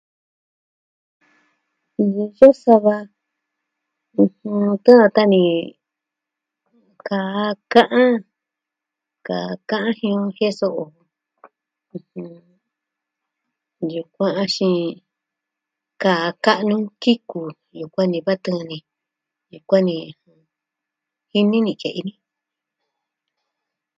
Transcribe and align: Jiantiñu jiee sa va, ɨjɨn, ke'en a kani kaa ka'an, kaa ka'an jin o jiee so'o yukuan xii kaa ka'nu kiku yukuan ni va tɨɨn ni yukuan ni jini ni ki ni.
Jiantiñu 1.95 2.23
jiee 2.37 2.53
sa 2.63 2.73
va, 2.85 2.97
ɨjɨn, 4.23 4.63
ke'en 4.83 4.99
a 5.05 5.07
kani 5.15 5.41
kaa 7.07 7.49
ka'an, 7.73 8.13
kaa 9.27 9.51
ka'an 9.69 9.89
jin 9.97 10.17
o 10.25 10.25
jiee 10.37 10.53
so'o 10.59 10.83
yukuan 13.93 14.35
xii 14.53 14.81
kaa 16.01 16.27
ka'nu 16.45 16.77
kiku 17.01 17.39
yukuan 17.79 18.09
ni 18.11 18.19
va 18.25 18.33
tɨɨn 18.43 18.63
ni 18.69 18.77
yukuan 19.53 19.83
ni 19.87 19.95
jini 21.29 21.57
ni 21.65 21.71
ki 21.81 21.89
ni. 22.07 22.13